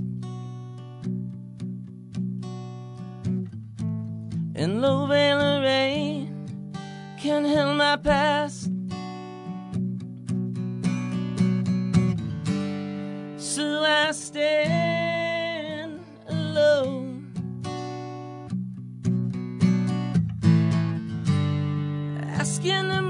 [4.54, 6.46] And low veil of rain
[7.20, 8.70] can heal my past.
[13.38, 17.34] So I stand alone.
[22.39, 23.02] Asking the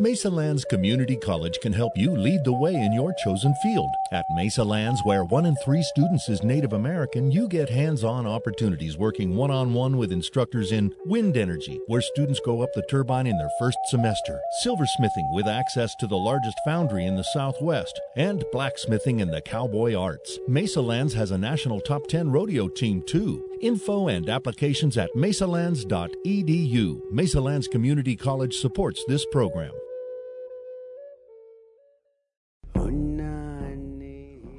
[0.00, 3.90] Mesalands Community College can help you lead the way in your chosen field.
[4.12, 8.96] At Mesalands, where one in three students is Native American, you get hands on opportunities
[8.96, 13.26] working one on one with instructors in wind energy, where students go up the turbine
[13.26, 18.42] in their first semester, silversmithing with access to the largest foundry in the Southwest, and
[18.52, 20.38] blacksmithing and the cowboy arts.
[20.48, 23.44] Mesalands has a national top 10 rodeo team, too.
[23.60, 27.02] Info and applications at mesalands.edu.
[27.12, 29.72] Mesalands Community College supports this program.